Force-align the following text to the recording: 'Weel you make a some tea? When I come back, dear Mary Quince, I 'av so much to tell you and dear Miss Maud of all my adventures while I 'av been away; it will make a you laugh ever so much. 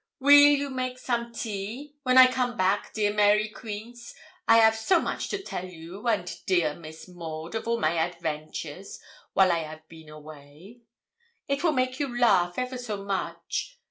'Weel 0.19 0.57
you 0.57 0.69
make 0.71 0.95
a 0.95 0.99
some 0.99 1.31
tea? 1.31 1.93
When 2.01 2.17
I 2.17 2.25
come 2.25 2.57
back, 2.57 2.91
dear 2.91 3.13
Mary 3.13 3.47
Quince, 3.49 4.15
I 4.47 4.59
'av 4.65 4.73
so 4.73 4.99
much 4.99 5.29
to 5.29 5.39
tell 5.43 5.65
you 5.67 6.07
and 6.07 6.39
dear 6.47 6.73
Miss 6.73 7.07
Maud 7.07 7.53
of 7.53 7.67
all 7.67 7.79
my 7.79 7.93
adventures 7.99 8.99
while 9.33 9.51
I 9.51 9.59
'av 9.63 9.87
been 9.87 10.09
away; 10.09 10.81
it 11.47 11.63
will 11.63 11.73
make 11.73 11.97
a 11.99 12.07
you 12.07 12.17
laugh 12.17 12.57
ever 12.57 12.79
so 12.79 13.05
much. 13.05 13.77